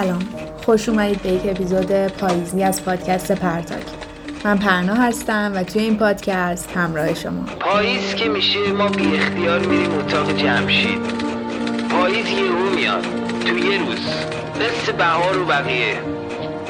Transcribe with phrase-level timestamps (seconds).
[0.00, 0.28] سلام.
[0.64, 3.82] خوش اومدید به یک اپیزود پاییزی از پادکست پرتاک.
[4.44, 7.44] من پرنا هستم و توی این پادکست همراه شما.
[7.60, 10.98] پاییز که میشه ما بی اختیار میریم اتاق جمشید.
[11.90, 13.06] پاییز یهو میاد.
[13.46, 13.98] تو یه روز.
[14.60, 15.96] مثل بهار و بقیه.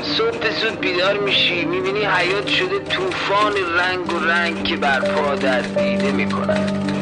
[0.02, 6.12] صبح زود بیدار میشی می‌بینی حیات شده طوفان رنگ و رنگ که برپا در دیده
[6.12, 6.93] می‌کنن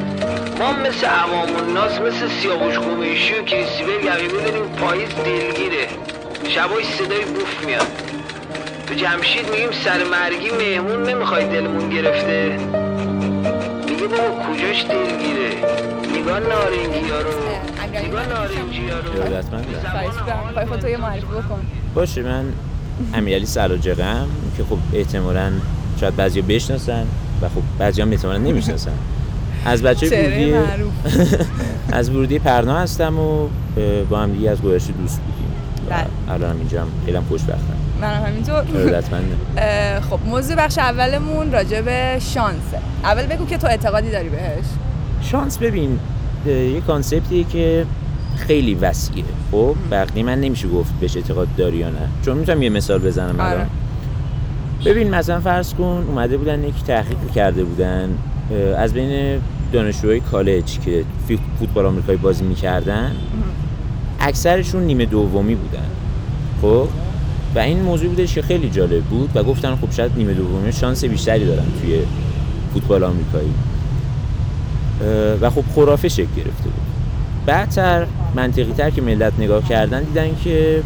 [0.59, 5.87] ما مثل عوام الناس مثل سیاوش قمیشی و کریستیبل یقیقی داریم پاییز دلگیره.
[6.49, 7.87] شبای صدای بوف میاد.
[8.87, 12.59] تو جمشید میگیم سر مرگی مهمون نمی‌خوای دلمون گرفته.
[13.89, 15.51] میگه بابا کجاش دلگیره؟
[16.21, 17.31] نگاه نارنجی ها رو
[18.07, 19.43] نگاه نارنجی ها رو.
[20.53, 21.61] خواهی خود تو یه معرفی بکن
[21.95, 22.45] باشه من
[23.15, 25.53] امیرعلی سلاجقم که خب احتمالا
[26.01, 27.07] شاید بعضیا بشناسن
[27.43, 28.93] و خب بعضیا هم احتمالا نمی‌شناسن.
[29.65, 30.55] از بچه ورودی
[31.99, 33.49] از ورودی پرنا هستم و
[34.11, 35.53] با هم دیگه از گذشته دوست بودیم.
[35.91, 36.35] بله.
[36.35, 37.77] الان هم اینجا هم خیلی هم خوشبختم.
[38.01, 38.65] منم همینطور.
[39.59, 42.79] اه، خب موضوع بخش اولمون راجع به شانسه.
[43.05, 44.65] اول بگو که تو اعتقادی داری بهش.
[45.23, 45.99] شانس ببین
[46.47, 47.87] یه کانسپتیه که
[48.37, 49.25] خیلی وسیعه.
[49.53, 52.09] خب بقیه من نمیشه گفت بهش اعتقاد داری یا نه.
[52.25, 53.51] چون می‌تونم یه مثال بزنم آره.
[53.51, 53.67] الان
[54.85, 58.09] ببین مثلا فرض کن اومده بودن یک تحقیق کرده بودن
[58.79, 59.41] از بین
[59.73, 61.05] دانشجوهای کالج که
[61.59, 63.13] فوتبال آمریکایی بازی می‌کردن
[64.21, 65.87] اکثرشون نیمه دومی بودن.
[66.63, 66.89] خب؟
[67.55, 71.05] و این موضوع بودش که خیلی جالب بود و گفتن خب شاید نیمه دومی شانس
[71.05, 71.99] بیشتری دارن توی
[72.75, 73.53] فوتبال آمریکایی.
[75.41, 76.83] و خب خرافه شکل گرفته بود.
[77.47, 80.83] بعدتر منطقی تر که ملت نگاه کردن دیدن که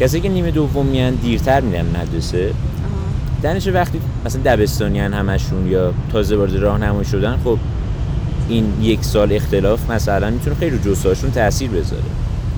[0.00, 2.50] کسی که نیمه دوم میان دیرتر میرن مدرسه.
[3.44, 7.58] دانش وقتی مثلا دبستانیان همشون یا تازه وارد راهنمایی شدن خب
[8.48, 12.02] این یک سال اختلاف مثلا می‌تونه خیلی رو تاثیر بذاره.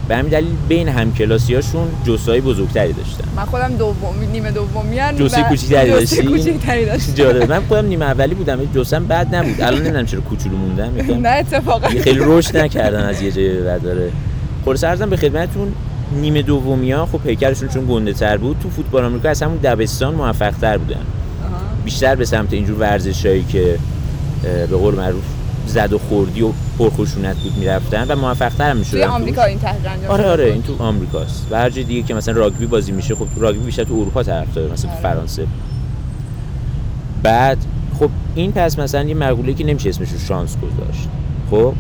[0.08, 3.24] به همین دلیل بین همکلاسیاشون جسهای بزرگتری داشتن.
[3.36, 7.14] من خودم دومی نیمه دومی ان جسه کوچیکتری داشتی؟ کوچیکتری داشتم.
[7.22, 7.50] جالب.
[7.50, 9.60] من خودم نیمه اولی بودم جسم بد نبود.
[9.60, 10.92] الان نمی‌دونم چرا کوچولو موندم
[11.26, 11.88] نه اتفاقا.
[11.88, 13.82] خیلی رشد نکردن از یه جای به بعد.
[13.82, 14.10] داره
[14.64, 15.72] خلاص ارزم به خدمتتون
[16.16, 20.14] نیمه دومی ها خب پیکرشون چون گنده تر بود تو فوتبال آمریکا از همون دبستان
[20.14, 21.00] موفق تر بودن.
[21.84, 23.78] بیشتر به سمت اینجور ورزشایی که
[24.42, 25.24] به قول معروف
[25.66, 29.58] زد و خوردی و پرخشونت بود می‌رفتن و موفق تر هم می‌شدن توی آمریکا این
[29.64, 30.44] انجام آره آره.
[30.44, 33.84] این تو آمریکاست و هر جای دیگه که مثلا راگبی بازی میشه خب راگبی بیشتر
[33.84, 35.02] تو اروپا طرفدار مثلا تو آره.
[35.02, 35.46] فرانسه
[37.22, 37.58] بعد
[37.98, 41.08] خب این پس مثلا یه مقوله که نمیشه اسمش رو شانس گذاشت
[41.50, 41.74] خب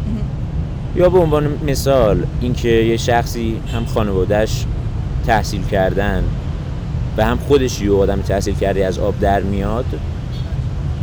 [0.96, 4.64] یا به عنوان مثال اینکه یه شخصی هم خانوادهش
[5.26, 6.24] تحصیل کردن
[7.16, 9.84] و هم خودش یه آدم تحصیل کرده از آب در میاد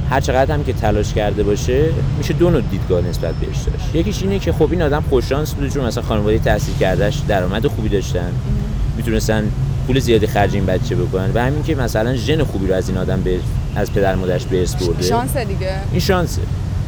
[0.09, 1.86] هر چقدر هم که تلاش کرده باشه
[2.18, 3.96] میشه دو نوع دیدگاه نسبت بهش داشت.
[3.96, 7.90] یکیش اینه که خب این آدم خوششانس بوده چون مثلا خانواده تحصیل کردهش درآمد خوبی
[7.90, 8.32] داشتن.
[8.98, 9.44] می‌تونستن
[9.88, 12.98] پول زیادی خرج این بچه بکنن و همین که مثلا ژن خوبی رو از این
[12.98, 13.40] آدم به
[13.76, 15.03] از پدر مادرش به ارث برده.
[15.03, 15.72] شانس دیگه.
[15.92, 16.42] این شانسه.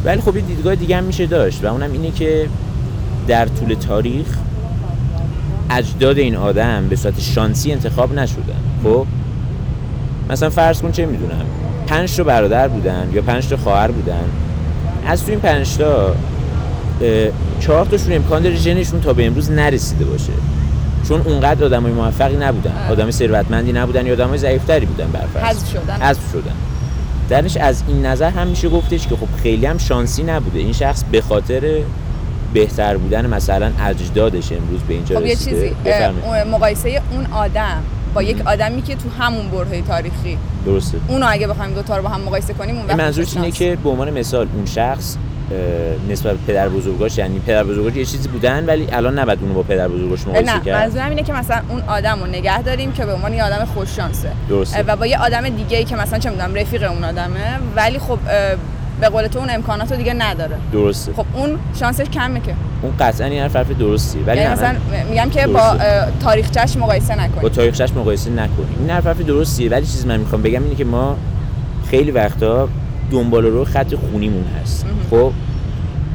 [0.06, 2.48] ولی خب یه دیدگاه دیگه هم میشه داشت و اونم اینه که
[3.28, 4.26] در طول تاریخ
[5.70, 8.60] اجداد این آدم به صورت شانسی انتخاب نشدن.
[8.84, 9.06] خب؟
[10.30, 11.46] مثلا فرض کن چه می‌دونم
[11.88, 14.24] پنج تا برادر بودن یا پنج تا خواهر بودن.
[15.08, 16.16] از تو این پنج تا
[17.60, 20.34] چهار تاشون امکان داره ژنشون تا به امروز نرسیده باشه.
[21.08, 22.72] چون اونقدر آدمای موفقی نبودن.
[22.72, 22.92] آره.
[22.92, 25.44] آدم ثروتمندی نبودن یا آدمای ضعیفتری بودن برفرض.
[25.44, 26.02] حذف شدن.
[26.02, 26.56] حذف شدن.
[27.30, 30.60] درش از این نظر هم میشه گفتش که خب خیلی هم شانسی نبوده.
[30.60, 31.62] این شخص به خاطر
[32.56, 36.26] بهتر بودن مثلا اجدادش امروز به اینجا خب یه رسیده چیزی بفرمایید.
[36.26, 37.84] اون- مقایسه اون آدم
[38.14, 42.04] با یک آدمی که تو همون برهه تاریخی درسته اونو اگه بخوایم دو تا رو
[42.04, 43.52] با هم مقایسه کنیم اون منظورش اینه.
[43.52, 45.18] که به عنوان مثال اون شخص
[46.10, 49.64] نسبت به پدر بزرگاش یعنی پدر بزرگاش یه چیزی بودن ولی الان نباید اونو با
[49.64, 53.06] پدر بزرگاش مقایسه نه کرد منظورم اینه که مثلا اون آدم رو نگه داریم که
[53.06, 54.84] به عنوان یه آدم خوششانسه درسته.
[54.84, 58.20] و با یه آدم دیگه ای که مثلا چه می‌دونم رفیق اون آدمه ولی خب
[59.02, 60.56] به قول تو اون امکانات رو دیگه نداره.
[60.72, 61.14] درسته.
[61.14, 62.54] خب اون شانسش کمه که.
[62.82, 64.20] اون قطعا این حرف حرف درستی.
[64.20, 66.12] ولی یعنی مثلا من میگم که با درسته.
[66.20, 68.76] تاریخچش مقایسه با نکنیم تاریخش مقایسه نکنیم.
[68.80, 71.18] این حرف حرف درستیه ولی چیزی من می‌خوام بگم اینه که ما
[71.90, 72.70] خیلی وقتا
[73.12, 74.86] دنبال رو خط خونیمون هست.
[75.10, 75.32] خب؟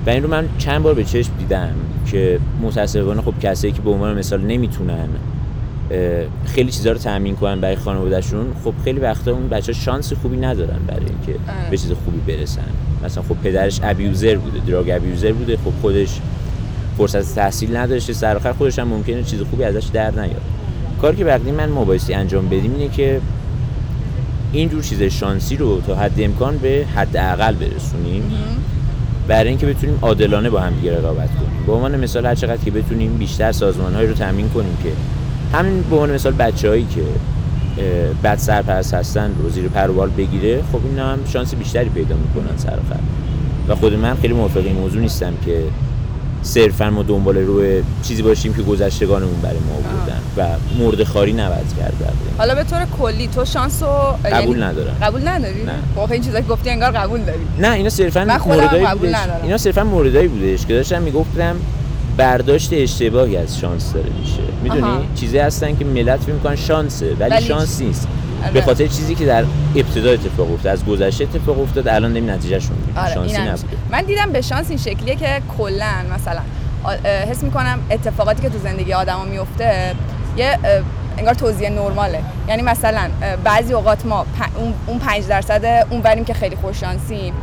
[0.07, 1.75] و این رو من چند بار به چشم دیدم
[2.11, 5.09] که متاسفانه خب کسایی که به عنوان مثال نمی‌تونن
[6.47, 8.47] خیلی چیزا رو تامین کنن برای خانوادهشون.
[8.65, 11.41] خب خیلی وقتا اون بچه شانس خوبی ندارن برای اینکه.
[11.71, 12.63] به چیز خوبی برسن.
[13.05, 15.57] مثلا خب پدرش ابیوزر بوده دراگ ابیوزر بوده.
[15.57, 16.21] خب خودش
[16.99, 18.13] فرصت تحصیل نداشته.
[18.13, 20.41] سر آخر خودش هم ممکنه چیز خوبی ازش در نیاد.
[21.03, 23.21] کاری که بقیه من ما بایستی انجام بدیم اینه که
[24.53, 28.23] اینجور چیز شانسی رو تا حد امکان به حد اقل برسونیم
[29.29, 31.67] برای اینکه بتونیم عادلانه با هم دیگه رقابت کنیم.
[31.67, 34.91] به عنوان مثال هر چقدر که بتونیم بیشتر سازمانهایی رو تامین کنیم که
[35.53, 37.03] همین به عنوان مثال بچه‌هایی که
[38.25, 42.17] بد سرپرست هستن رو زیر پر و بال بگیره خب اینا هم شانس بیشتری پیدا
[42.17, 42.79] می‌کنن سر
[43.69, 45.63] و خود من خیلی موافق این موضوع نیستم که
[46.43, 51.77] صرفا ما دنبال روی چیزی باشیم که گذشتگانمون برای ما بودن و مرد خاری نباید
[51.79, 52.35] کرد برداریم.
[52.39, 53.89] حالا به طور کلی تو شانس رو
[54.33, 54.97] قبول ندارم.
[55.03, 56.11] قبول نداری نه.
[56.11, 59.15] این چیزا که گفتی انگار قبول داری نه اینا صرفا موردایی بودش.
[59.43, 61.57] اینا صرفا موردایی بودش که داشتم می‌گفتم
[62.21, 64.43] برداشت اشتباهی از شانس داره میشه.
[64.63, 68.09] می‌دونی؟ چیزی هستن که ملت فکر می‌کنن شانسه ولی, ولی شانس نیست.
[68.43, 68.53] آره.
[68.53, 69.45] به خاطر چیزی که در
[69.77, 73.39] ابتدا اتفاق افتاد از گذشته اتفاق افتاد الان داریم نتیجهشون آره شانسی.
[73.39, 73.77] نبوده.
[73.91, 76.41] من دیدم به شانس این شکلیه که کلا مثلا
[77.31, 79.95] حس می‌کنم اتفاقاتی که تو زندگی آدما میفته
[80.37, 80.59] یه
[81.19, 82.21] انگار توضیح نرماله.
[82.49, 83.09] یعنی مثلا
[83.45, 84.27] بعضی اوقات ما
[84.57, 87.35] اون- اون 5 درصد اون وریم که خیلی خوش شانسیم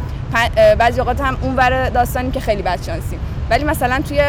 [0.80, 3.20] بعضی اوقات هم اون ور داستانیم که خیلی بد شانسیم.
[3.50, 4.22] ولی مثلا توی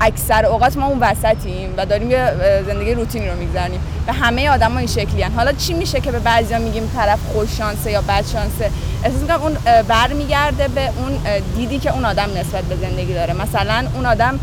[0.00, 2.32] اکثر اوقات ما اون وسطیم و داریم یه
[2.66, 3.80] زندگی روتینی رو میگذرونیم.
[4.06, 7.90] و همه آدما این شکلی حالا چی میشه که به بعضیا میگیم طرف خوش شانسه
[7.90, 8.70] یا بد شانسه؟
[9.04, 9.56] احساس می‌کنم اون
[9.88, 11.18] برمیگرده به اون
[11.56, 13.34] دیدی که اون آدم نسبت به زندگی داره.
[13.34, 14.40] مثلا اون آدم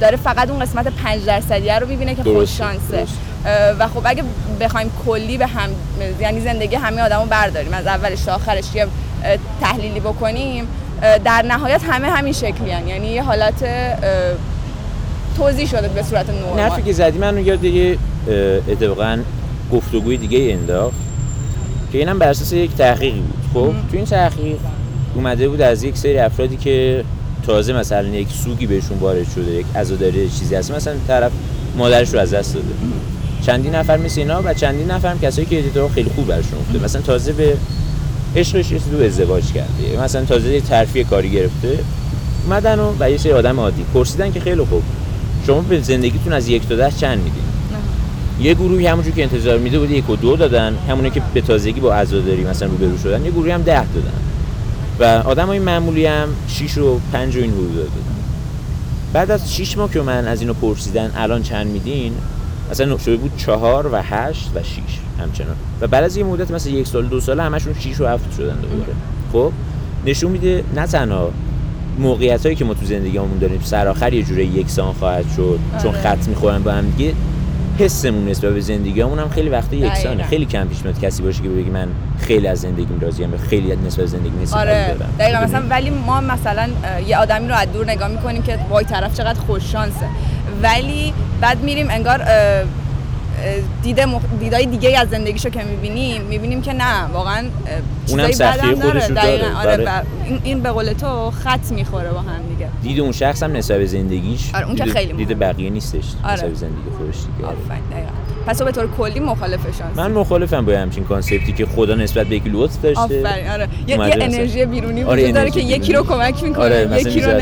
[0.00, 3.06] داره فقط اون قسمت 5 درصدیه رو می‌بینه که خوش شانسه.
[3.78, 4.22] و خب اگه
[4.60, 5.68] بخوایم کلی به هم
[6.20, 8.86] یعنی زندگی همه آدمو برداریم از اولش تا آخرش یه
[9.60, 10.66] تحلیلی بکنیم
[11.24, 13.64] در نهایت همه همین شکلی یعنی یه حالت
[15.36, 16.60] توضیح شده به صورت نرمال.
[16.60, 17.98] حرفی که زدی من یاد یه
[18.68, 19.18] اتفاقا
[19.72, 20.96] گفتگوی دیگه انداخت
[21.92, 23.34] که اینم بر اساس یک تحقیقی بود.
[23.54, 24.56] خب تو این تحقیق
[25.14, 27.04] اومده بود از یک سری افرادی که
[27.46, 31.32] تازه مثلا یک سوگی بهشون وارد شده یک عزاداری چیزی هست مثلا طرف
[31.76, 32.66] مادرش رو از دست داده.
[33.46, 36.84] چندین نفر مثل اینا و چندین نفر هم کسایی که اتفاق خیلی خوب برشون افتاده.
[36.84, 37.56] مثلا تازه به
[38.36, 40.02] عشقش رسید و ازدواج کرده.
[40.04, 41.78] مثلا تازه یه ترفیع کاری گرفته.
[42.44, 43.84] اومدن و, و یه سری آدم عادی.
[43.94, 44.82] پرسیدن که خیلی خوب.
[45.46, 47.42] شما به زندگیتون از یک تا ده چند میدین؟
[48.40, 50.76] یه گروهی همونجور که انتظار میده بود یک و دو دادن.
[50.88, 53.24] همونه که به تازگی با عزاداری مثلا روبرو شدن.
[53.24, 54.22] یه گروهی هم ده دادن.
[54.98, 57.90] و آدم های معمولی هم 6 و 5 و این حدود دادن
[59.12, 62.12] بعد از 6 ماه که من از اینو پرسیدن الان چند میدین؟
[62.70, 64.76] مثلا شده بود چهار و هشت و 6
[65.22, 68.36] همچنان و بعد از یه مدت مثلا یک سال دو سال همشون 6 و 7
[68.36, 68.92] شدن دوباره
[69.32, 69.52] خب
[70.06, 71.30] نشون میده نه تنها
[71.98, 76.02] موقعیت هایی که ما تو زندگیمون داریم سرآخر یه جوره یکسان خواهد شد چون آره.
[76.02, 77.14] خط می‌خورن با هم دیگه
[77.78, 80.22] حسمون نسبت به زندگیمون هم خیلی وقتا یکسانه.
[80.22, 84.00] خیلی کم پیش میاد کسی باشه که بگه من خیلی از زندگیم راضیم خیلی نسبت
[84.00, 84.96] به زندگیم حس بدی آره.
[85.18, 86.68] دقیقا؟ مثلا ولی ما مثلا
[87.06, 90.06] یه آدمی رو از دور نگاه می‌کنیم که وای طرف چقدر خوش شانسه
[90.62, 92.20] ولی بعد میریم انگار
[93.82, 94.22] دیده مخ...
[94.40, 97.44] دیدای دیگه از زندگیشو که می‌بینیم می‌بینیم که نه واقعا
[98.08, 98.80] اونم سختی بدم
[99.14, 99.56] داره.
[99.56, 99.84] آره آره.
[99.84, 100.02] و
[100.44, 104.54] این, به قول تو خط می‌خوره با هم دیگه دید اون شخص هم نسبت زندگیش
[104.54, 105.38] آره، اون که دید- خیلی دید.
[105.38, 106.34] بقیه نیستش آره.
[106.34, 107.56] نسبت زندگی خودش دیگه آره.
[108.46, 112.26] پس تو به طور کلی مخالف شانسی من مخالفم با همچین کانسپتی که خدا نسبت
[112.26, 114.02] به یک لطف داشته آفرین آره یه, یه.
[114.20, 116.02] انرژی بیرونی آره، داره که یکی رو.
[116.02, 117.30] کمک می‌کنه آره یکی رو.
[117.32, 117.40] نه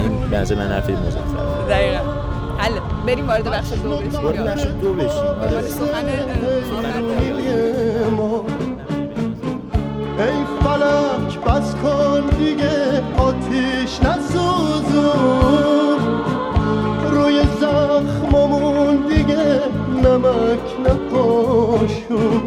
[0.00, 2.19] این به نظر من حرف مزخرف دقیقاً
[3.10, 4.20] بریم وارد بخش دو بشیم.
[4.20, 5.08] وارد بخش دو بشیم.
[5.08, 5.50] آره.
[5.52, 6.08] وارد سخن
[10.18, 15.98] ای فلک بس کن دیگه آتیش نسوزون.
[17.12, 19.60] روی زخممون دیگه
[20.04, 22.42] نمک نپاشون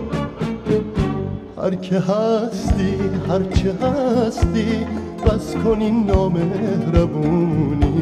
[1.58, 2.96] هر که هستی
[3.30, 4.86] هر چه هستی
[5.26, 7.94] بس کن این نامهربونی.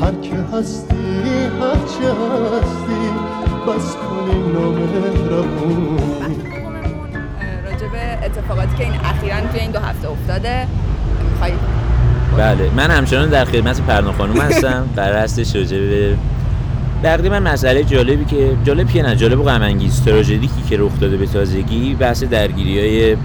[0.00, 0.96] هر که هستی
[1.60, 3.00] هر چه هستی
[3.68, 5.98] بس کن این نامهربونی دوممون،
[7.40, 10.66] اه، راجع به اتفاقاتی که این اخیرا توی این دو هفته افتاده
[11.32, 11.52] می‌خوای؟
[12.36, 14.88] بله من همچنان در خدمت پرنا خانم هستم.
[14.96, 16.16] قرار هستش راجع به
[17.02, 21.16] تقریبا مسئله جالبی که جالب که نه جالب و غم انگیز تراژدیکی که رخ داده
[21.16, 23.16] به تازگی بحث درگیری های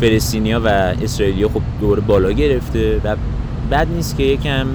[0.00, 0.68] فلسطینیا و
[1.02, 3.16] اسرائیلیا خب دور بالا گرفته و
[3.70, 4.66] بد نیست که یکم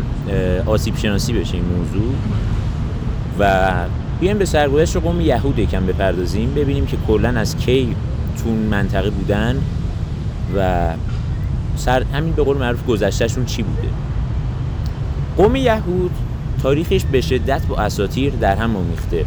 [0.65, 2.13] آسیب شناسی بشه این موضوع.
[3.39, 3.71] و
[4.19, 7.95] بیایم به سرگذشت قوم یهود یکم بپردازیم ببینیم که کلا از کی
[8.43, 9.61] تو منطقه بودن
[10.57, 10.89] و
[11.75, 13.87] سر همین به قول معروف گذشتهشون چی بوده.
[15.37, 16.11] قوم یهود
[16.63, 19.25] تاریخش به شدت با اساتیر در هم آمیخته.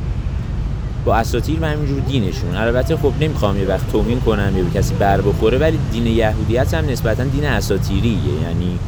[1.04, 2.56] با اساتیر و همینجور دینشون.
[2.56, 6.88] البته خب نمی‌خوام یه وقت توهین کنم یا کسی بر بخوره ولی دین یهودیت هم
[6.90, 8.78] نسبتا دین اساتیریه یعنی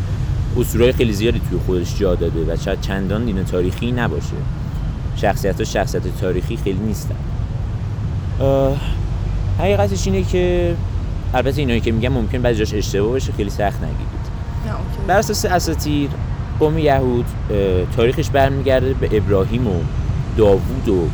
[0.58, 4.36] اصولای خیلی زیادی توی خودش جا داده و شاید چندان دین تاریخی نباشه.
[5.16, 7.14] شخصیت ها شخصیت تاریخی خیلی نیستن.
[9.58, 10.74] حقیقتش اینه که
[11.34, 14.28] البته اینایی که میگم ممکن بعضی جاش اشتباه باشه خیلی سخت نگیرید.
[15.06, 16.10] بر اساس اساتیر
[16.60, 17.26] قوم یهود
[17.96, 19.80] تاریخش برمیگرده به ابراهیم و
[20.36, 21.08] داوود و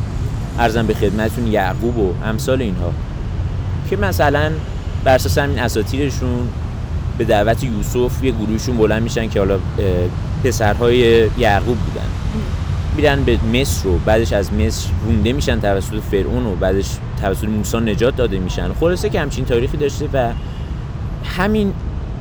[0.59, 2.91] ارزم به خدمتون یعقوب و امثال اینها.
[3.89, 4.51] که مثلا
[5.03, 6.47] بر اساس همین اساطیرشون
[7.17, 9.59] به دعوت یوسف یه گروهشون بلند میشن که حالا
[10.43, 12.07] پسرهای یعقوب بودن.
[12.95, 16.85] میرن به مصر و بعدش از مصر رونده میشن توسط فرعون و بعدش
[17.21, 18.73] توسط موسی نجات داده میشن.
[18.73, 20.31] خلاصه که همچین تاریخی داشته و
[21.37, 21.73] همین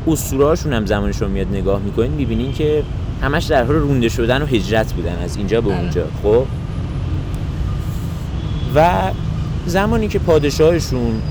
[0.07, 2.83] اسطوره‌هاشون هم زمان شما میاد نگاه می‌کنین می‌بینین که
[3.23, 5.79] همش در حال رونده شدن و هجرت بودن از اینجا به.
[5.79, 6.05] اونجا.
[6.23, 6.47] خب؟
[8.75, 8.91] و
[9.67, 11.23] زمانی که پادشاهشون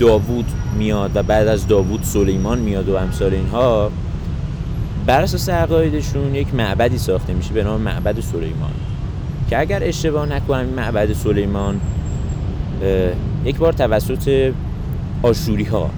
[0.00, 0.44] داوود
[0.78, 3.90] میاد و بعد از داوود سلیمان میاد و امثال اینها
[5.06, 8.70] بر اساس عقایدشون یک معبدی ساخته میشه به نام معبد سلیمان.
[9.50, 11.80] که اگر اشتباه نکنم این معبد سلیمان
[13.44, 14.52] یک بار توسط
[15.22, 15.90] آشوری ها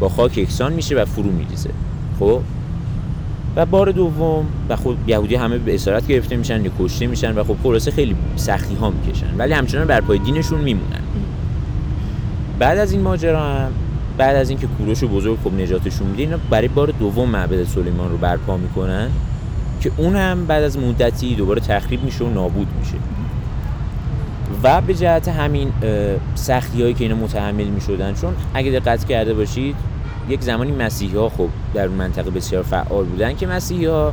[0.00, 1.70] با خاک یکسان میشه و فرو میریزه.
[2.20, 2.40] خب؟
[3.56, 7.44] و بار دوم و خب یهودی همه به اسارت گرفته میشن یا کشته میشن و
[7.44, 9.36] خب خلاصه خیلی سختی ها می‌کشن.
[9.38, 11.03] ولی همچنان بر پای دینشون میمونن.
[12.58, 13.72] بعد از این ماجرا هم
[14.18, 18.16] بعد از اینکه کوروش بزرگ خب نجاتشون میده اینا برای بار دوم معبد سلیمان رو
[18.16, 19.10] برپا می‌کنن
[19.80, 22.96] که اون هم بعد از مدتی دوباره تخریب میشه و نابود میشه.
[24.62, 25.72] و به جهت همین
[26.34, 29.76] سختی هایی که اینا متحمل می‌شدن چون اگه دقت کرده باشید
[30.28, 34.12] یک زمانی مسیحی ها خب در منطقه بسیار فعال بودن که مسیحی ها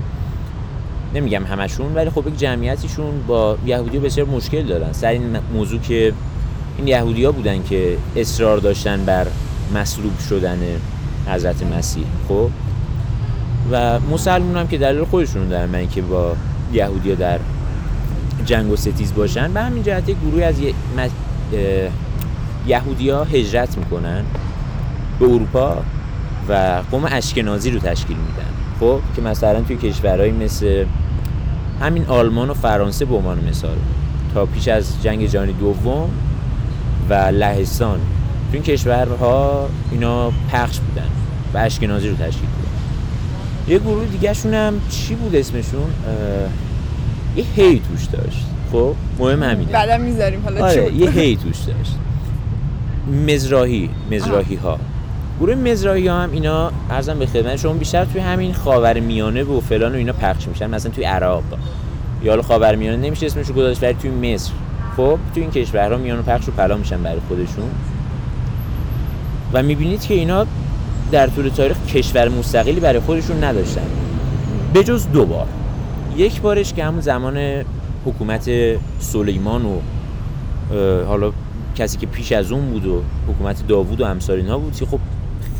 [1.15, 4.93] نمیگم همشون ولی خب یک جمعیتیشون با یهودی بسیار مشکل دارن.
[4.93, 6.13] سر این موضوع که
[6.81, 9.27] این یهودی ها بودن که اصرار داشتن بر
[9.75, 10.59] مصلوب شدن
[11.27, 12.50] حضرت مسیح خب؟
[13.71, 16.35] و مسلمون هم که دلیل خودشون دارن من که با
[16.73, 17.39] یهودی ها در
[18.45, 19.53] جنگ و ستیز باشن.
[19.53, 20.55] به همین جهت یک گروه از
[22.67, 24.23] یهودی ها هجرت می‌کنن
[25.19, 25.77] به اروپا
[26.50, 30.85] و قوم اشکنازی رو تشکیل میدن خب؟ که مثلا توی کشورهایی مثل
[31.81, 33.77] همین آلمان و فرانسه به عنوان مثال.
[34.33, 36.09] تا پیش از جنگ جهانی دوم
[37.12, 38.00] و لهستان.
[38.00, 41.08] تو این کشورها اینا پخش بودن
[41.53, 42.72] و اشکنازی رو تشکیل بودن
[43.68, 45.91] یه گروه دیگه شون هم چی بود اسمشون؟
[47.36, 48.46] یه هی توش داشت.
[48.72, 49.72] خب مهم همینه.
[49.72, 50.41] بعدا می‌ذاریم.
[50.44, 51.96] حالا آره یه هی توش داشت.
[53.27, 54.80] مزراهی مزراهی ها
[55.39, 59.62] گروه مزراهی ها هم اینا ارزم به خدمت شما بیشتر توی همین خاور میانه و
[59.62, 60.70] فلان و اینا پخش میشن.
[60.70, 61.44] مثلا توی عراق.
[62.24, 64.51] یا حالا خاور میانه نمیشه اسمش رو گذاشت ولی توی مصر.
[64.98, 67.69] خب توی این کشورها میان و پخش و پلا میشن برای خودشون.
[69.53, 70.45] و می‌بینید که اینا
[71.12, 73.88] در طول تاریخ کشور مستقلی برای خودشون نداشتن.
[74.74, 75.48] به جز دو بار.
[76.17, 77.63] یک بارش که همون زمان
[78.05, 78.50] حکومت
[79.00, 79.79] سلیمان و
[81.07, 81.31] حالا
[81.75, 85.00] کسی که پیش از اون بود و حکومت داوود و امثال اینها بود که خب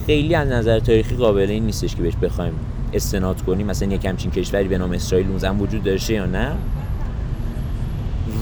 [0.06, 2.54] خیلی از نظر تاریخی قابل این نیستش که بهش بخوایم
[2.94, 3.68] استناد کنیم.
[3.68, 6.52] مثلا یک همچین کشوری به نام اسرائیل اون وجود داشته یا نه؟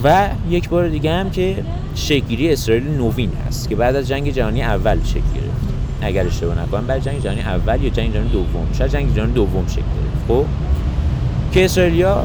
[0.04, 1.64] و یک بار دیگه هم که
[1.94, 5.74] شکلگیری اسرائیل نوین هست که بعد از جنگ جهانی اول شکل گرفت.
[6.02, 8.66] اگر اشتباه نکنم بعد جنگ جهانی اول یا جنگ جهانی دوم.
[8.78, 10.28] شاید جنگ جهانی دوم شکل گرفت.
[10.28, 10.44] خب؟
[11.52, 12.24] که اسرائیلیا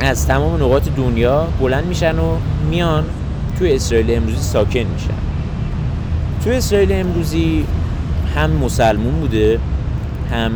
[0.00, 2.36] از تمام نقاط دنیا بلند میشن و
[2.70, 3.04] میان
[3.58, 5.18] توی اسرائیل امروزی ساکن میشن.
[6.44, 7.64] توی اسرائیل امروزی
[8.34, 9.58] هم مسلمون بوده
[10.30, 10.52] هم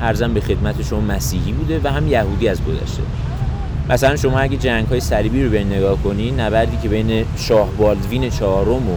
[0.00, 3.02] ارزم به خدمت شما مسیحی بوده و هم یهودی از گذشته.
[3.90, 8.30] مثلا شما اگه جنگ های صلیبی رو بین نگاه کنین نبردی که بین شاه بالدوین
[8.30, 8.96] چهارم و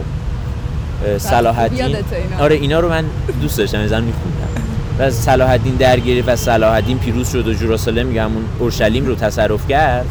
[1.06, 1.96] اه، صلاح الدین اینا.
[2.40, 3.04] آره اینا رو من
[3.42, 4.48] دوست داشتم از میخوندم.
[4.98, 9.14] و صلاح الدین درگیری و صلاح الدین پیروز شد و جراسالم یا همون اورشلیم رو
[9.14, 10.06] تصرف کرد.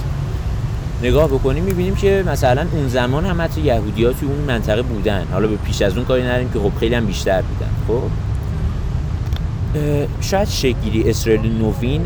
[1.03, 5.25] نگاه بکنیم می‌بینیم که مثلا اون زمان هم حتی یهودی ها توی اون منطقه بودن.
[5.31, 8.01] حالا به پیش از اون کاری نریم که خب خیلی هم بیشتر بودن خب؟
[10.21, 12.01] شاید شکلی اسرائیل نوین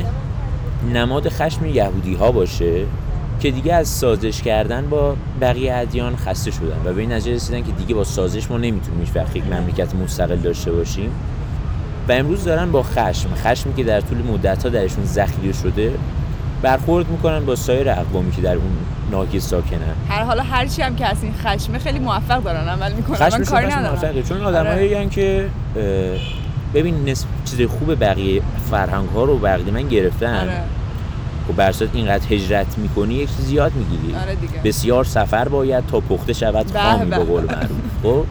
[0.94, 2.86] نماد خشم یهودی ها باشه
[3.40, 6.82] که دیگه از سازش کردن با بقیه ادیان خسته شدن.
[6.86, 9.96] و به این نتیجه رسیدن که دیگه با سازش ما نمی‌تونیم هیچ وقت یک مملکت
[9.96, 11.12] مستقل داشته باشیم.
[12.08, 15.92] و امروز دارن با خشم خشمی که در طول مدت ها درشون ذخیره شده
[16.62, 18.72] برخورد می‌کنن با سایر اقوامی که در اون
[19.12, 19.80] ناحیه ساکنن.
[20.10, 23.30] هر حالا هر چی هم که از این خشمه خیلی موفق دارن عمل می‌کنن من
[23.30, 24.24] کاری خشم ندارم موفقه.
[24.24, 25.10] چون آدمایی آره.
[25.10, 25.50] که
[26.74, 30.40] ببین نسب چیز خوب بقیه فرهنگ ها رو بقیه من گرفتن.
[30.40, 30.62] آره.
[31.48, 34.16] خب برسات اینقدر هجرت می‌کنی یک چیز زیاد می‌گیری.
[34.16, 34.54] آره دیگه.
[34.64, 37.16] بسیار سفر باید تا پخته شود خامی به.
[37.18, 37.72] قول معروف
[38.04, 38.26] خب؟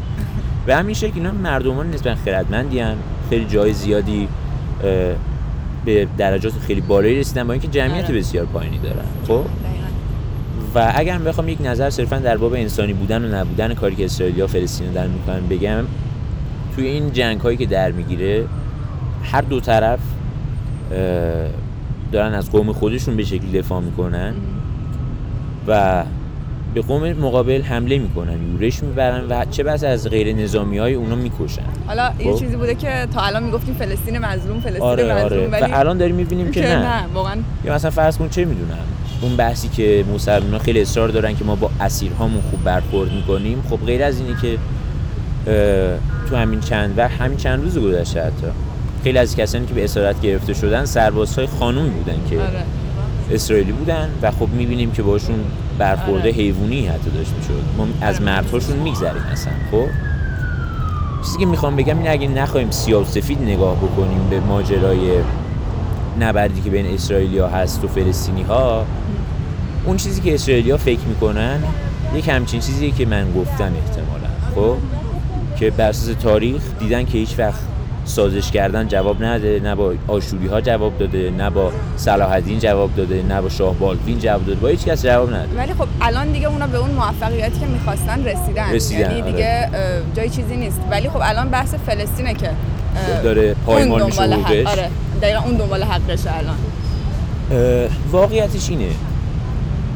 [0.67, 2.97] به همین شکل اینا مردمان نسبتا خردمندی هن.
[3.31, 4.29] خیلی جای زیادی
[5.85, 7.47] به درجات خیلی بالایی رسیدن.
[7.47, 8.19] با اینکه جمعیت آره.
[8.19, 9.05] بسیار پایینی دارن.
[9.29, 9.45] خب.
[10.75, 14.05] و اگر من بخوام یک نظر صرفا در باب انسانی بودن و نبودن کاری که
[14.05, 15.85] اسرائیلیا فلسطین دارن می‌کنن بگم
[16.77, 18.45] توی این جنگ هایی که در می‌گیره
[19.23, 19.99] هر دو طرف
[22.13, 24.35] دارن از قوم خودشون به شکلی دفاع می‌کنن
[25.67, 26.05] و
[26.75, 31.15] به قوم مقابل حمله می‌کنن یورش می‌برن و چه بس از غیر نظامی های اونا
[31.15, 31.63] می‌کشن.
[31.87, 32.39] حالا یه خب.
[32.39, 35.99] چیزی بوده که تا الان می‌گفتیم فلسطین مظلوم فلسطین آره مظلوم آره و ولی الان
[35.99, 36.77] داریم می‌بینیم که نه.
[36.77, 37.37] نه واقعا.
[37.65, 38.79] یا مثلا فرض کن چه می‌دونم
[39.23, 43.87] اون بحثی که مسلمان خیلی اصرار دارن که ما با اسیرهامون خوب برخورد می‌کنیم خب
[43.87, 44.59] غیر از اینی که
[46.31, 48.47] تو همین چند و همین چند روز گذشته حتی.
[49.05, 52.65] خیلی از کسانی که به اسارت گرفته شدن سربازهای خانومی بودن که آره.
[53.31, 55.45] اسرائیلی بودن و خب می‌بینیم که باشون
[55.79, 56.31] برخورده آره.
[56.31, 59.87] حیوانی حتی داشت می‌شد ما از مردهاشون میگذریم اصلا خب؟
[61.25, 64.99] چیزی که می‌خوام بگم اینه اگه نخواهیم سیاه و سفید نگاه بکنیم به ماجرای
[66.21, 68.87] نبردی که بین اسرائیلی ها هست و فلسطینی ها
[69.87, 71.63] اون چیزی که اسرائیلی ها فکر می‌کنن
[72.15, 74.77] یک همچین چیزیه که من گفتم احتمالا خب؟
[75.63, 77.61] که بر اساس تاریخ دیدن که هیچ وقت
[78.05, 82.95] سازش کردن جواب نده نه با آشوری ها جواب داده نه با صلاح الدین جواب
[82.97, 86.33] داده نه با شاه بالدین جواب داده با هیچ کس جواب نداده ولی خب الان
[86.33, 89.33] دیگه اونا به اون موفقیتی که می‌خواستن رسیدن رسیدن، یعنی آره.
[89.33, 89.69] دیگه
[90.17, 92.51] جای چیزی نیست ولی خب الان بحث فلسطینه که
[93.25, 94.67] داره پایمال میشه حق-.
[94.67, 94.91] آره
[95.23, 96.57] دقیقا اون دنبال حقشه الان
[98.13, 98.89] واقعیتش اینه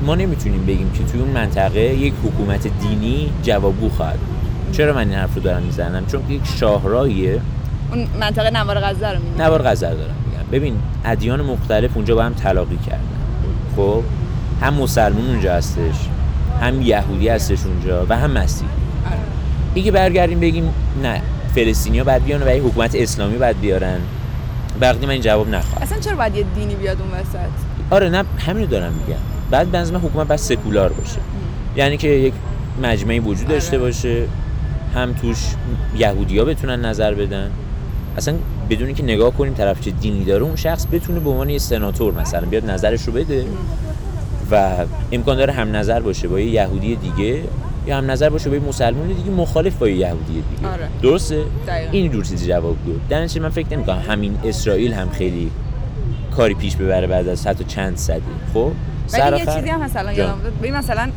[0.07, 4.36] ما نمی‌تونیم بگیم که توی اون منطقه یک حکومت دینی جوابگو خواهد بود.
[4.73, 7.41] چرا من این حرف رو دارم می‌زنم؟ چون یک شاهراهیه
[7.93, 10.51] اون منطقه نوار غزه رو میگن نوار غزل دارم میگم.
[10.53, 13.01] ببین ادیان مختلف اونجا با هم تلاقی کردن.
[13.77, 14.03] خب؟
[14.61, 15.95] هم مسلمون اونجا هستش
[16.61, 18.71] هم یهودی هستش اونجا و هم مسیحی.
[19.07, 19.19] آره.
[19.75, 20.71] دیگه برگردیم بگیم
[21.03, 21.23] نه
[21.55, 23.99] فلسطینیا باید بیان و یه حکومت اسلامی باید بیارن.
[24.81, 25.83] بقیه من این جواب نخواهم.
[25.83, 27.51] اصلا چرا باید یه دینی بیاد اون وسط؟
[27.91, 29.21] آره نه همین رو دارم میگم.
[29.51, 31.19] بعد به نظر من حکومت باید سکولار باشه.
[31.77, 32.35] یعنی که یک
[32.83, 33.87] مجمعی وجود داشته آره.
[33.87, 34.25] باشه.
[34.97, 35.39] هم توش
[35.97, 37.51] یهودیا بتونن نظر بدن؟
[38.17, 38.35] اصلا
[38.71, 42.15] بدون که نگاه کنیم طرف چه دینی داره اون شخص بتونه به عنوان یه سناتور
[42.15, 43.45] مثلا بیاد نظرش رو بده
[44.51, 44.73] و
[45.13, 47.43] امکان داره هم نظر باشه با یه یهودی دیگه
[47.87, 50.69] یا هم نظر باشه با یه مسلمان دیگه مخالف با یه یهودی دیگه.
[50.69, 50.89] آره.
[51.03, 51.93] درسته؟ دقیقاً.
[51.93, 54.03] این جور چیزی جواب بود در نتیجه من فکر نمی‌کنم.
[54.09, 55.51] همین اسرائیل هم خیلی
[56.37, 58.21] کاری پیش ببره بعد از حتی چند صده.
[58.55, 58.73] خب؟
[59.13, 60.13] ولی یه چیزی هم مثلا.
[60.13, 60.39] یادم
[60.73, 61.09] مثلا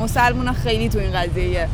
[0.00, 1.68] مسلمان خیلی تو این قضیه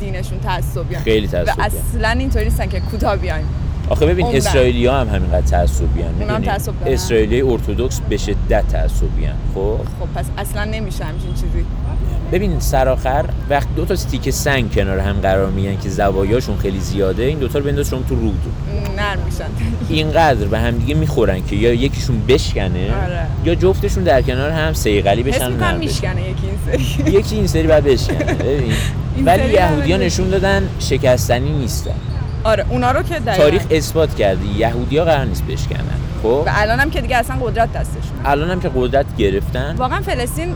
[0.00, 1.60] دینشون تعصبیان خیلی و تعصبیان.
[1.60, 3.46] اصلا اینطوری نیستن که کوتاه بیایم
[3.90, 4.36] آخه ببین عمرن.
[4.36, 6.92] اسرائیلی ها هم همینقدر تعصبیان اونا هم؟ تعصب دارن.
[6.92, 11.64] اسرائیلی ارتودکس به شدت تعصبیان خب خب پس اصلا نمیشه همچین چیزی
[12.32, 17.22] ببین سرآخر وقت دو تا تیکه سنگ کنار هم قرار میگن که زوایاشون خیلی زیاده
[17.22, 18.42] این دوتا رو بنداز شما تو رود
[18.96, 19.44] نرم میشن
[19.98, 23.26] اینقدر به هم دیگه می‌خورن که یا یکیشون بشکنه آره.
[23.44, 25.78] یا جفتشون در کنار هم سیغلی حس بشن می‌کنم نرم.
[25.78, 28.72] میشکنه یکی این سری یکی این سری باید بشکنه ببین
[29.24, 31.94] ولی سری یهودیا همه نشون دادن شکستنی نیستن
[32.44, 33.42] آره اونا رو که دقیقاً.
[33.44, 35.80] تاریخ اثبات کرده یهودیا قرار نیست بشکنن
[36.22, 38.02] خب؟ و الان هم که دیگه اصلا قدرت دستشون.
[38.24, 39.74] الان هم که قدرت گرفتن.
[39.78, 40.54] واقعا فلسطین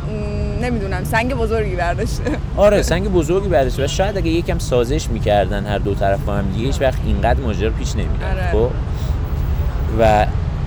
[0.62, 2.22] نمی‌دونم سنگ بزرگی برداشته
[2.56, 6.50] آره سنگ بزرگی برداشته و شاید اگه یکم سازش می‌کردن هر دو طرف با هم
[6.50, 8.52] دیگه هیچ وقت اینقدر ماجرا پیش نمی‌رفت آره.
[8.52, 8.70] خب؟
[10.00, 10.26] و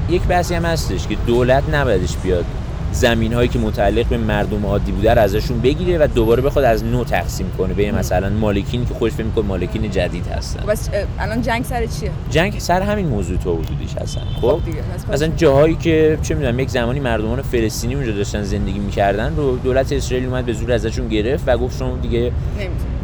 [0.10, 2.46] یک بحثی هم هستش که دولت نبایدش بیاد.
[2.92, 6.84] زمین هایی که متعلق به مردم عادی بوده رو ازشون بگیره و دوباره بخواد از
[6.84, 7.74] نو تقسیم کنه.
[7.74, 10.66] بین مثلا مالکینی که خوش فکر می‌کنه مالکین جدید هستن.
[10.66, 14.22] بس الان جنگ سر چیه؟ جنگ سر همین موضوع تو وجودیش هستن.
[14.42, 18.80] خب؟ دیگه، پس مثلا جاهایی که چه می‌دونم یک زمانی مردمان فلسطینی اونجا داشتن زندگی
[18.80, 22.32] می‌کردن رو دولت اسرائیل اومد به زور ازشون گرفت و گفت شما دیگه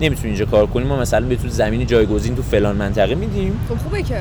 [0.01, 0.27] نمی‌تونی.
[0.27, 3.59] اینجا کار کنی ما مثلا بهتون زمین جایگزین تو فلان منطقه میدیم.
[3.69, 4.19] خب خوبه که.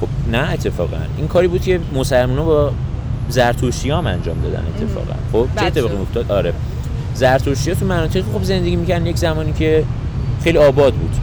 [0.00, 0.96] خب نه اتفاقا.
[1.18, 2.72] این کاری بود که مسلمان‌ها با
[3.28, 5.14] زرتشتی هم انجام دادن اتفاقا.
[5.32, 6.02] خب چه بد اتفاقی.
[6.02, 6.52] افتاد؟ آره.
[7.14, 9.06] زرتشتی تو مناطقی خب زندگی می‌کردن.
[9.06, 9.84] یک زمانی که
[10.44, 11.14] خیلی آباد بود.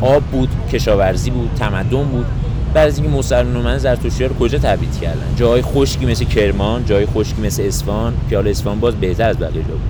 [0.00, 2.26] آب بود کشاورزی بود تمدن بود.
[2.74, 7.06] بعد از اینکه مسلمان من زرتشتی رو کجا تبعید کردن؟ جای خشکی مثل کرمان جای
[7.06, 8.14] خشکی مثل اصفهان.
[8.30, 9.80] که حالا اصفهان باز بهتر از بقیه جا بود.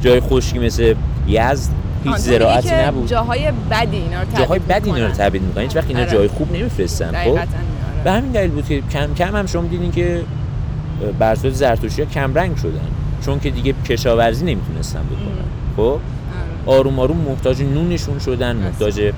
[0.00, 0.94] جای خشکی مثل
[1.28, 1.70] یزد
[2.04, 3.08] هیچ زراعتی نبود.
[3.08, 5.12] جاهای بدی اینا رو جاهای بدی اینا رو.
[5.12, 5.62] تبعید می‌کنن.
[5.62, 6.12] هیچ وقت اینا آره.
[6.12, 7.06] جای خوب نمیفرستن.
[7.06, 7.44] خب؟ دقیقاً،
[8.04, 8.20] به آره.
[8.20, 10.20] همین دلیل بود که کم کم هم شما دیدین که
[11.18, 12.88] بر اساس زرتشتی ها کم رنگ شدن.
[13.24, 15.44] چون که دیگه کشاورزی نمی‌تونستن بکنن.
[15.76, 16.00] خب؟ آره.
[16.66, 19.12] آروم آروم محتاج نونشون شدن محتاج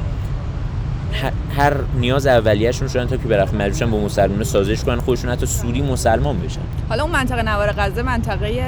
[1.56, 5.82] هر نیاز اولیه‌شون شدن تا که برخ مجبورشن با مسلمان سازش کنن خودشون حتی سوری
[5.82, 6.60] مسلمان بشن.
[6.88, 8.62] حالا اون منطقه نوار غزه منطقه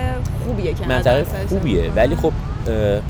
[0.45, 1.91] خوبیه که منطقه خوبیه.
[1.97, 2.33] ولی خب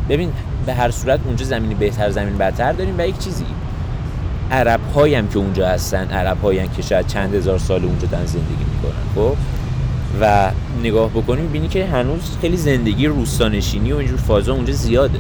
[0.09, 0.33] ببین
[0.67, 3.45] به هر صورت اونجا زمینی بهتر زمین بدتر داریم و یک چیزی.
[4.51, 8.65] عرب هم که اونجا هستن عرب هایی که شاید چند هزار سال اونجا دارن زندگی
[8.75, 9.37] می‌کنن خب؟
[10.21, 10.51] و
[10.83, 15.19] نگاه بکنیم بینی که هنوز خیلی زندگی روستانشینی و اینجور فازا اونجا زیاده.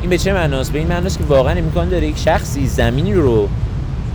[0.00, 3.48] این به چه معناست؟ به این معناست که واقعا امکان داره یک شخصی زمینی رو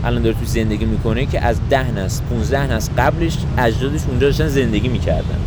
[0.03, 4.47] الان داره تو زندگی می‌کنه که از ده نسل 15 نسل قبلش اجدادش اونجا داشتن
[4.47, 5.39] زندگی می‌کردن.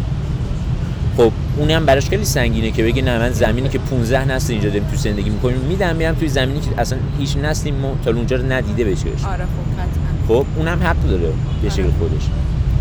[1.16, 4.88] خب اونم براش خیلی سنگینه که بگه نه من زمینی که 15 نسل اینجا داریم
[4.90, 8.52] تو زندگی می‌کنیم میدم میرم توی زمینی که اصلا هیچ نسلی ما تا اونجا رو
[8.52, 11.32] ندیده بشه آره خب خب اونم حق داره
[11.62, 12.22] به شکل خودش.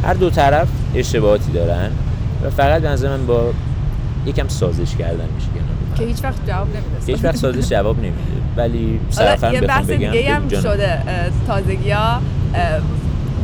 [0.03, 1.91] هر دو طرف اشتباهاتی دارن
[2.45, 3.53] و فقط به نظر من با
[4.25, 5.47] یکم سازش کردن میشه
[5.97, 8.17] که هیچ وقت جواب نمیده هیچ وقت سازش جواب نمیده
[8.57, 10.49] ولی صرفا یه بحث بگم دیگه هم.
[10.49, 10.99] شده
[11.47, 12.19] تازگی ها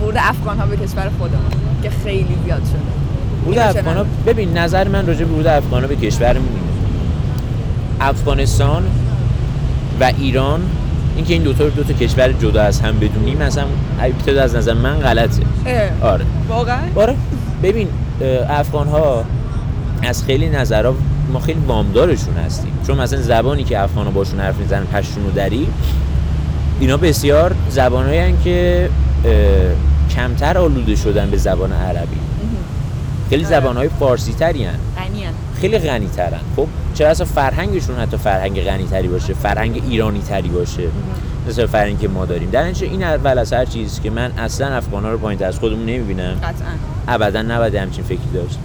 [0.02, 1.52] ورود افغان ها به کشور خودمون
[1.84, 2.80] که خیلی زیاد شده
[3.46, 6.40] ورود چه افغان نظر؟ ببین نظر من راجع به ورود افغان به کشور اینه
[8.02, 8.84] افغانستان
[10.00, 10.62] و ایران
[11.20, 13.64] اینکه این دوتا رو دو تا کشور جدا از هم بدونیم مثلا
[14.02, 15.42] ابتدا از نظر من غلطه.
[15.66, 16.26] اه، آره.
[16.50, 17.16] واقعا؟ آره.
[17.64, 17.88] ببین
[18.50, 19.26] افغان ها
[20.04, 20.96] از خیلی نظرها
[21.34, 22.72] ما خیلی وامدارشون هستیم.
[22.88, 25.68] چون مثلا زبانی که افغان ها باشون حرف می‌زنن پشتون و دری
[26.80, 28.90] اینا بسیار زبانهایی که
[30.16, 32.18] کمتر آلوده شدن به زبان عربی.
[33.30, 33.60] خیلی آره.
[33.60, 34.80] زبان های فارسی تری هن.
[35.62, 40.50] خیلی غنی ترن خب چرا اصلا فرهنگشون حتی فرهنگ غنی تری باشه فرهنگ ایرانی تری
[40.50, 40.84] باشه؟
[41.48, 42.50] مثل فرهنگی که ما داریم.
[42.50, 45.60] در نتیجه این اول از هر چیز که من اصلا افغان ها رو پایین از
[45.60, 46.34] خودمون نمی‌بینم.
[46.34, 46.68] قطعا.
[47.08, 48.60] ابدا نباید همچین فکری داشت.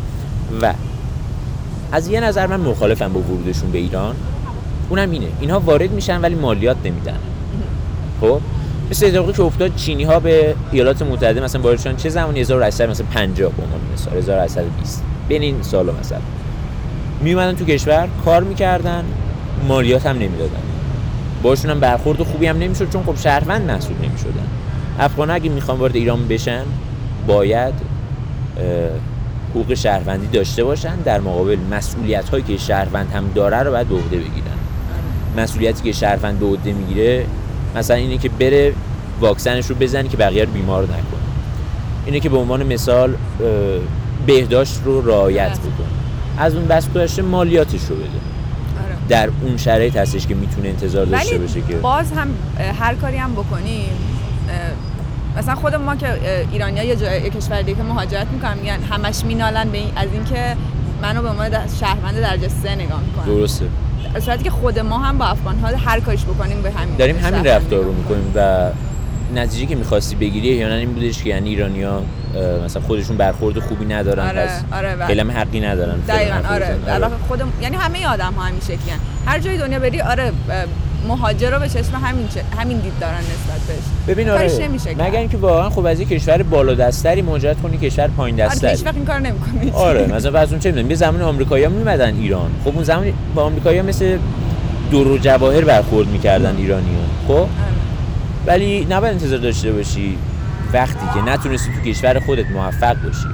[0.62, 0.74] و
[1.92, 4.14] از یه نظر من مخالفم با ورودشون به ایران.
[4.88, 5.26] اونم اینه.
[5.40, 7.18] اینها وارد میشن ولی مالیات نمیدن.
[8.20, 8.40] خب؟
[8.90, 11.96] مثل اتفاقی که افتاد چینی ها به ایالات متحده مثلا وارد شدن.
[11.96, 14.16] چه زمانی؟ 1800 مثلا 50 به عنوان مثال.
[14.16, 16.18] 1820 بین این سالا مثلا.
[17.24, 19.04] می اومدن تو کشور کار می‌کردن
[19.68, 20.62] مالیات هم نمی‌دادن.
[21.42, 24.46] باشون هم برخورد خوبی هم نمی‌شد چون خب شهروند محسوب نمی‌شدن.
[24.98, 26.62] افغان اگه می‌خوان وارد ایران بشن
[27.26, 27.74] باید
[29.50, 30.96] حقوق شهروندی داشته باشن.
[30.96, 34.58] در مقابل مسئولیت هایی که شهروند هم داره رو باید به عهده بگیرن.
[35.36, 37.26] مسئولیتی که شهروند به عهده می‌گیره
[37.76, 38.72] مثلا اینه که بره
[39.20, 40.98] واکسنش رو بزنه که بقیه رو بیمار نکنه.
[42.06, 43.14] اینه که به عنوان مثال
[44.26, 45.58] بهداشت رو رعایت بله.
[45.58, 46.03] بکنه.
[46.38, 48.06] از اون بس گذشته مالیاتش رو بده.
[48.84, 48.96] آره.
[49.08, 52.28] در اون شرایط هستش که می‌تونه انتظار داشته باشه که باز هم
[52.80, 53.90] هر کاری هم بکنیم
[55.38, 56.06] مثلا خود ما که
[56.52, 60.08] ایرانی یه جای یه کشور دیگه که مهاجرت می‌کنن میگن همش مینالن به این از
[60.12, 60.56] اینکه
[61.02, 63.24] منو به عنوان در- شهروند درجه سه نگاه می‌کنن.
[63.24, 63.64] درسته.
[64.14, 67.18] در صورتی که خود ما هم با افغان ها هر کاریش بکنیم به همین داریم
[67.18, 68.68] همین رفتار رو می‌کنیم و
[69.38, 72.02] نتیجه که می‌خواستی بگیری احیانا این بودش که یعنی ایرانیا
[72.64, 75.06] مثلا خودشون برخورد خوبی ندارن آره، پس آره،.
[75.06, 78.78] خیلی هم حقی ندارن دقیقا آره واقع خودم یعنی همه آدم ها همین شکلی
[79.26, 80.32] هر جای دنیا بری آره
[81.08, 83.84] مهاجر رو به چشم همین چه- همین دید دارن نسبت بهش.
[84.08, 84.90] ببین آره نمیشه.
[84.90, 88.70] مگر اینکه واقعا خب از یه کشور بالا دستری مهاجرت کنی کشور پایین آره دستری.
[88.70, 92.14] هیچ وقت این کار نمی‌کنه آره مثلا از اون چه می‌دونم یه زمان آمریکایی‌ها میمدن
[92.16, 92.50] ایران.
[92.64, 94.18] خب اون زمان با آمریکایی‌ها مثل
[94.90, 97.46] دور و جواهر برخورد می‌کردن ایرانیون خب؟
[98.46, 100.18] ولی نباید انتظار داشته باشی
[100.72, 103.26] وقتی که نتونستی تو کشور خودت موفق باشی.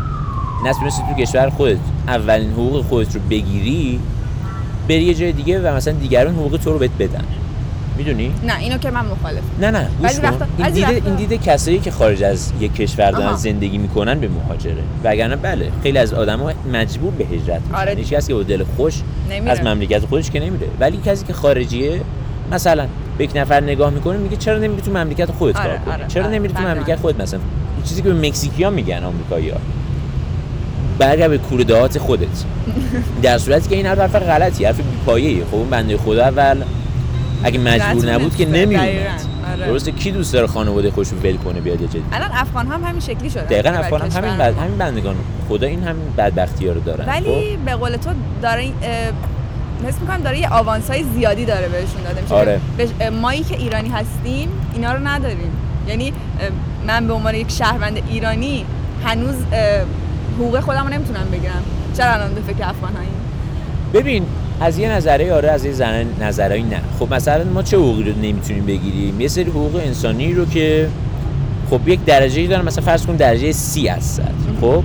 [0.65, 1.77] نتونستی تو کشور خودت
[2.09, 4.01] اولین حقوق خودت رو بگیری
[4.89, 7.25] بری یه جای دیگه و مثلا دیگران حقوق تو رو بهت بدن.
[7.97, 10.29] می‌دونی؟ نه اینو که من مخالف نه نه گوش بعضی کن.
[10.29, 13.37] وقتا- این دیده وقتا- این دیده کسایی که خارج از یک کشور دارن آها.
[13.37, 14.83] زندگی می‌کنن به مهاجره.
[15.05, 17.75] وگرنه بله خیلی از آدما مجبور به هجرت میشن.
[17.75, 17.95] آره.
[17.95, 18.95] هیچ که با دل خوش
[19.31, 19.53] نمیره.
[19.53, 20.67] از مملکت خودش که نمیره.
[20.81, 22.01] ولی کسی که خارجیه
[22.51, 22.87] مثلا
[23.19, 26.07] به یک نفر نگاه می‌کنه میگه چرا نمیری تو مملکت خودت آره، کار کنی آره،
[26.09, 26.35] چرا آره.
[26.35, 26.97] نمیری تو بله، مملکت بله.
[26.97, 27.41] خودت مثلا
[27.77, 29.59] این چیزی که به مکزیکیا میگن آمریکایی‌ها
[30.99, 32.45] برگرد به کوره دهات خودت
[33.23, 36.63] در صورتی که این حرف حرف غلطی حرف بی‌پایه‌ایه خب اون بنده خدا اول
[37.45, 38.47] اگه مجبور نبود که.
[38.47, 38.89] نمیومد
[39.53, 39.67] آره.
[39.67, 43.01] درسته کی دوست داره خانواده خوش رو ول کنه بیاد جدی الان افغان هم همین
[43.01, 44.59] شکلی شده دقیقا افغان هم همین, بد...
[44.59, 45.15] همین بندگان
[45.49, 48.11] خدا این همین بدبختی ها رو دارن خب؟ ولی به قول تو
[48.43, 48.73] داره
[49.89, 52.23] حس می‌کنم داره یه آوانس های زیادی داره بهشون داده.
[52.23, 52.61] میشه آره.
[53.23, 55.53] مایی که ایرانی هستیم اینا رو نداریم.
[55.89, 56.13] یعنی
[56.87, 58.65] من به عنوان یک شهروند ایرانی
[59.05, 59.35] هنوز
[60.39, 61.63] حقوق خودم رو نمی‌تونم بگیرم.
[61.97, 63.13] چرا الان به فکر افغان هاییم
[63.95, 64.27] ببین
[64.61, 66.81] از یه نظره آره از یه زن نظرهایی نه.
[66.99, 70.89] خب مثلا ما چه حقوقی رو نمی‌تونیم بگیریم؟ یه سری حقوق انسانی رو که
[71.71, 72.65] خب یک درجه دارن.
[72.65, 74.83] مثلا فرض کن درجه سی صد خب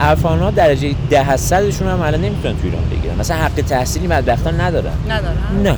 [0.00, 2.99] افغان ها درجه ده از صدشون هم الان نمی‌تونن تو ایران بگیرن.
[3.20, 4.92] مثلا حق تحصیلی بدبختان ندارن.
[5.08, 5.76] ندارم نه.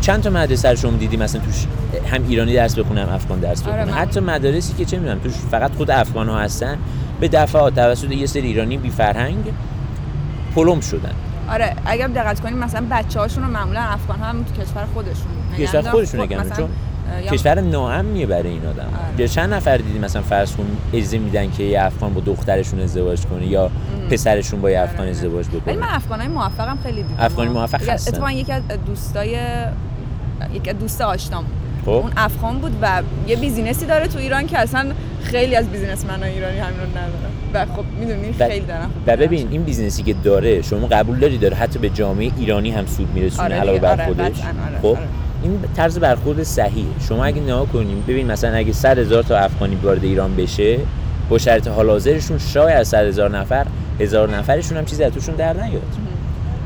[0.00, 1.66] چند تا مدرسه رو شما دیدی مثلا توش
[2.12, 5.18] هم ایرانی درس بخونه هم افغان درس آره، بخونه من- حتی مدارسی که چه می‌دونم
[5.18, 6.78] توش فقط خود افغان ها هستن
[7.20, 9.44] به دفعات توسط یه سری ایرانی بی فرهنگ
[10.54, 11.12] پلم شدن.
[11.50, 15.26] آره اگر دقت کنیم مثلا بچه هاشون رو معمولا افغان ها هم تو کشور خودشون
[15.58, 16.68] کشور خودشون خود- نگم مثلا، چون
[17.30, 18.82] کشور ناامنیه برای این آدم.
[18.82, 19.20] آره.
[19.20, 23.20] یا چند نفر دیدی مثلا فرض کن اجازه میدن که یه افغان با دخترشون ازدواج
[23.20, 23.70] کنه یا
[24.10, 25.10] پسرشون با یه افغان آره.
[25.10, 27.16] ازدواج ولی بکنه من افغانای موفقم خیلی دیدم.
[27.18, 28.12] افغانی موفق هستن.
[28.12, 29.38] اتفاقا یکی از دوستای
[30.54, 31.44] یکی از دوست آشنام.
[31.84, 31.90] خب.
[31.90, 34.86] اون افغان بود و یه business ی داره تو ایران که اصلا
[35.22, 37.32] خیلی از businessman ای ایرانی همین رو ندارن
[37.70, 41.38] و خب می‌دونی خیلی دارم و ببین این business ی که داره شما قبول داری
[41.38, 44.86] داره حتی به جامعه ایرانی هم سود میرسونه آره علاوه بر آره، خودش؟ آره، خب؟
[44.86, 44.98] آره.
[45.42, 46.88] این طرز برخورد صحیحه.
[47.08, 50.78] شما اگه نگاه کنیم ببین مثلا اگه 100 هزار تا افغانی وارد ایران بشه
[51.28, 53.66] با شرط حال حاضرشون شاید از 100 هزار نفر
[54.00, 55.82] هزار نفرشون هم چیزی از توشون در نیاد.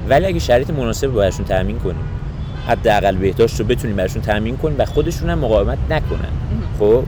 [0.09, 2.05] ولی اگه شرایط مناسب براشون تامین کنیم
[2.69, 6.29] حداقل بهداشت رو بتونیم براشون تامین کنیم و خودشون هم مقاومت نکنن.
[6.79, 7.05] خب؟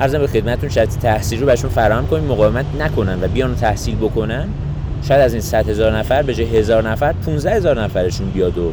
[0.00, 4.48] ارزم به خدمتتون شرایط تحصیل رو براشون فراهم کنیم مقاومت نکنن و بیان تحصیل بکنن.
[5.02, 8.72] شاید از این 100 هزار نفر به جای هزار نفر 15 هزار نفرشون بیاد و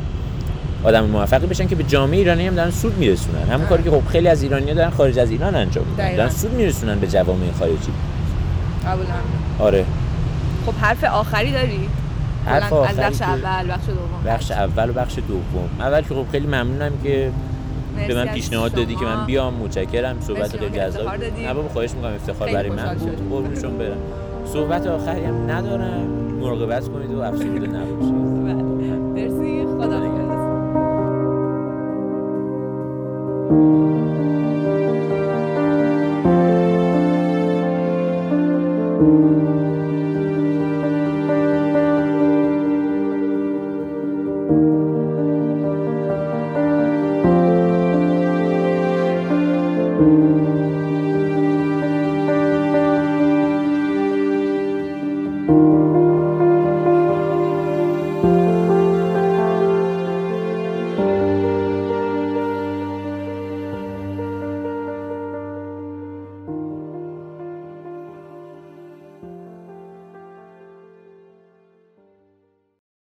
[0.83, 3.43] آدم موفقی بشن که به جامعه ایرانی هم دارن سود میرسونن.
[3.43, 6.15] همون کاری که خب خیلی از ایرانی‌ها دارن خارج از ایران انجام میدن.
[6.15, 7.91] دارن سود میرسونن به جوامع خارجی.
[8.85, 9.07] قبولم
[9.59, 9.85] آره.
[10.65, 11.89] خب حرف آخری داری؟
[12.45, 14.23] حرف کلاً از آخری بخش اول بخش دوم.
[14.25, 15.69] بخش اول و بخش دوم.
[15.79, 17.31] اول که خب خیلی ممنونم که
[18.07, 19.05] به من پیشنهاد دادی که.
[19.05, 19.53] من بیام.
[19.53, 20.15] متشکرم.
[20.21, 21.07] صحبت خیلی جذاب.
[21.39, 22.13] نه بابا خواهش می‌کنم.
[22.13, 22.97] افتخار برای من.
[23.29, 23.97] قربونشون برم.
[24.53, 26.07] صحبت آخری هم ندارم.
[26.41, 28.65] مراقبت کنید و افسرده نباشید.
[33.51, 33.59] بله.
[33.59, 34.10] مرسی خدا نگهدار